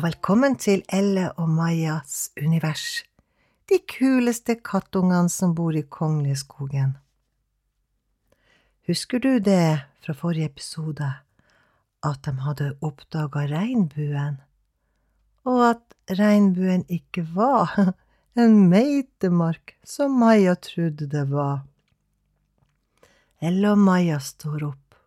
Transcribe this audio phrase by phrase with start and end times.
[0.00, 3.02] og velkommen til Elle og Majas univers,
[3.68, 6.94] de kuleste kattungene som bor i Kongleskogen.
[8.88, 11.10] Husker du det fra forrige episode,
[12.00, 14.40] at de hadde oppdaga regnbuen,
[15.44, 17.76] og at regnbuen ikke var
[18.40, 21.60] en meitemark som Maja trodde det var?
[23.44, 25.00] Elle og Maja står opp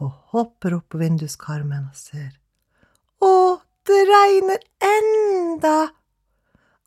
[0.00, 2.38] og hopper opp på vinduskarmen og ser.
[3.20, 3.57] Å,
[3.88, 5.78] det regner enda!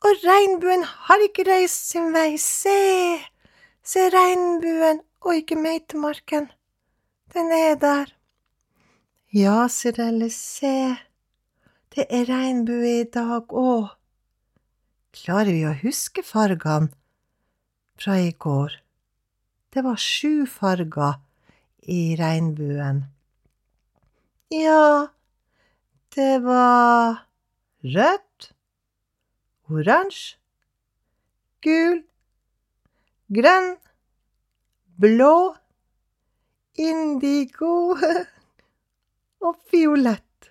[0.02, 3.20] Og regnbuen har ikke reist sin vei, se!
[3.82, 6.48] Se regnbuen og ikke meitemarken.
[7.34, 8.12] Den er der.
[9.34, 10.96] Ja, sier Elle, se.
[11.94, 13.90] Det er regnbue i dag òg.
[15.12, 16.92] Klarer vi å huske fargene
[18.00, 18.78] fra i går?
[19.72, 21.18] Det var sju farger
[21.88, 23.04] i regnbuen.
[24.52, 25.08] Ja,
[26.16, 27.22] det var
[27.84, 28.52] rødt,
[29.72, 30.36] oransje,
[31.64, 32.02] gul,
[33.32, 33.74] grønn,
[35.00, 35.36] blå,
[36.76, 37.96] indigo
[39.46, 40.50] og fiolett.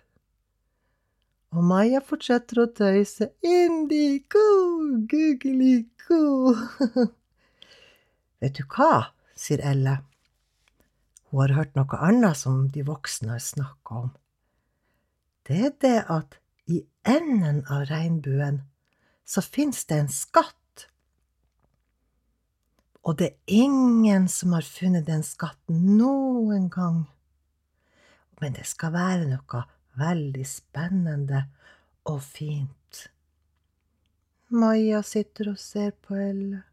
[1.51, 4.45] Og Maja fortsetter å tøyse indigo,
[5.11, 6.55] gugeligo.
[8.41, 9.99] Vet du hva, sier Elle.
[11.31, 14.09] Hun har hørt noe annet som de voksne har snakka om.
[15.51, 16.37] Det er det at
[16.71, 18.61] i enden av regnbuen
[19.27, 20.85] så fins det en skatt.
[23.03, 27.03] Og det er ingen som har funnet den skatten noen gang.
[28.39, 29.65] Men det skal være noe
[29.99, 31.43] veldig spennende
[32.07, 33.05] og fint.
[34.55, 36.63] Maja sitter og ser på Elle.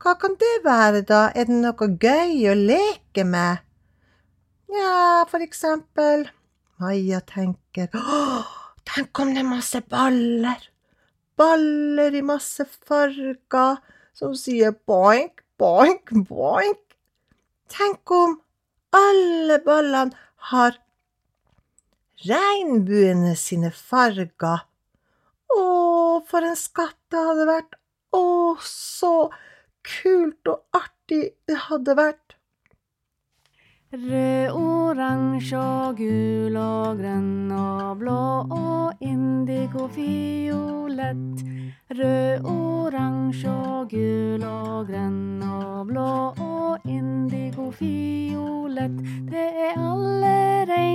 [0.00, 1.26] Hva kan det være, da?
[1.36, 3.60] Er det noe gøy å leke med?
[4.72, 6.30] Ja, for eksempel
[6.82, 8.46] Maja tenker Åh,
[8.88, 10.64] tenk om det er masse baller!
[11.38, 13.76] Baller i masse farger
[14.18, 16.82] som sier boink, boink, boink.
[17.70, 18.34] Tenk om
[18.98, 20.18] alle ballene
[20.50, 20.74] har
[22.26, 24.66] regnbuene sine farger.
[25.54, 25.62] Å,
[26.26, 27.78] for en skatt det hadde vært!
[28.12, 28.24] Å,
[28.66, 29.14] så
[29.86, 32.41] kult og artig det hadde vært.
[33.92, 41.42] Rød, oransje og gul og grønn og blå og indigo fiolett.
[41.98, 48.96] Rød, oransje og gul og grønn og blå og indigo fiolett.
[49.28, 50.91] Det er alle regnbuens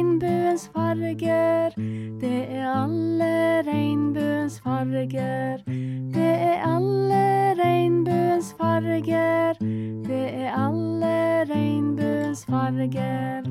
[12.77, 13.43] farger.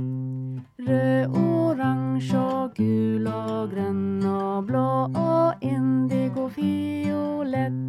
[0.87, 7.81] Rød, oransje og gul og grønn og blå og indigo fiolett.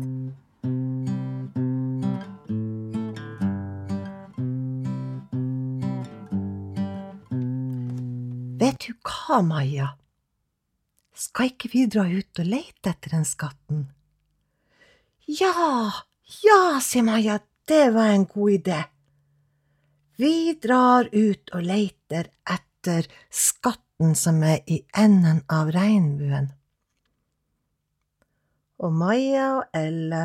[8.58, 9.94] Vet du hva, Maja?
[11.14, 13.88] Skal ikke vi dra ut og leite etter den skatten?
[15.28, 15.54] Ja,
[16.42, 18.86] ja, sier Maja, det var en god idé.
[20.18, 26.50] Vi drar ut og leiter etter skatten som er i enden av regnbuen.
[28.82, 30.24] Og Maja og Elle,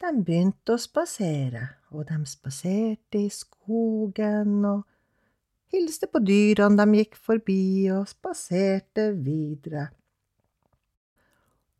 [0.00, 1.64] de begynte å spasere,
[1.96, 4.84] og de spaserte i skogen og
[5.72, 9.88] hilste på dyrene de gikk forbi, og spaserte videre.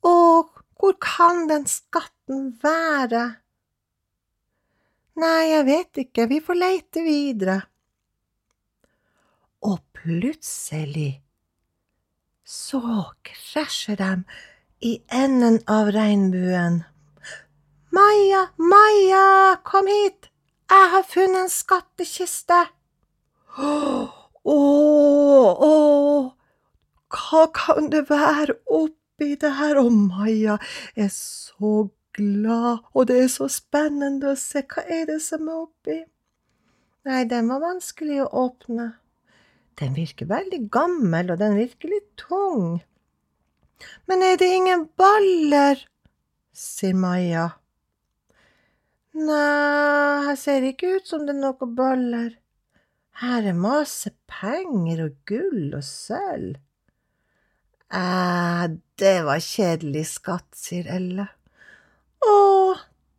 [0.05, 3.27] Og hvor kan den skatten være?
[5.15, 7.61] Nei, jeg vet ikke, vi får leite videre.
[9.65, 11.23] Og plutselig
[12.45, 12.81] så
[13.25, 14.11] krasjer de
[14.85, 16.83] i enden av regnbuen.
[17.95, 20.29] Maja, Maja, kom hit,
[20.69, 22.61] jeg har funnet en skattkiste.
[23.55, 23.71] Å,
[24.51, 25.73] å,
[27.15, 29.79] hva kan det være oppi der?
[29.79, 30.59] Og Maja
[30.99, 34.65] er så glad, og det er så spennende å se.
[34.71, 35.99] Hva er det som er oppi?
[37.05, 38.93] Nei, den var vanskelig å åpne.
[39.81, 42.79] Den virker veldig gammel, og den virker litt tung.
[44.09, 45.83] Men er det ingen baller?
[46.55, 47.49] sier Maja.
[49.15, 52.33] Nei, her ser det ikke ut som det er noen baller.
[53.21, 56.57] Her er masse penger og gull og sølv.
[57.95, 61.29] Æ, det var kjedelig skatt, sier Elle.
[62.25, 62.35] Å,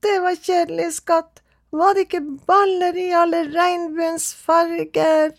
[0.02, 1.42] det var kjedelig skatt,
[1.76, 5.34] var det ikke baller i alle regnbuens farger?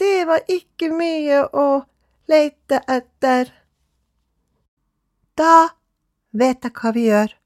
[0.00, 1.66] Det var ikke mye å
[2.30, 3.52] leite etter.
[5.36, 5.70] Da
[6.32, 7.36] vet jeg hva vi gjør.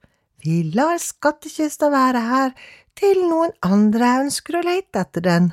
[0.44, 2.56] Vi lar skattkista være her
[2.98, 5.52] til noen andre ønsker å leite etter den.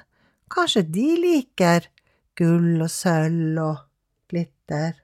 [0.52, 1.88] Kanskje de liker
[2.38, 3.86] gull og sølv og
[4.32, 5.01] glitter.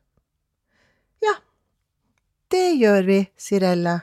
[2.48, 3.98] Det gjør vi, sier Elle.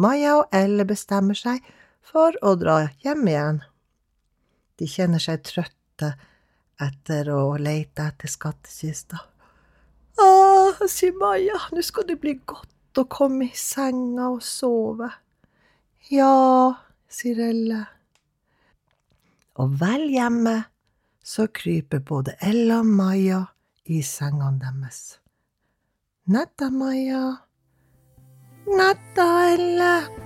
[0.00, 1.64] Maja og Elle bestemmer seg
[2.04, 3.58] for å dra hjem igjen.
[4.80, 6.14] De kjenner seg trøtte
[6.80, 9.20] etter å leite etter skattkista.
[10.20, 15.10] Åh, sier Maja, nå skal det bli godt å komme i senga og sove.
[16.08, 16.72] Ja,
[17.08, 17.82] sier Elle.
[19.60, 20.56] Og vel hjemme
[21.24, 23.44] så kryper både Elle og Maja
[23.92, 25.18] i sengene deres.
[26.26, 27.32] nätämaja,
[28.76, 30.25] nätä jälle.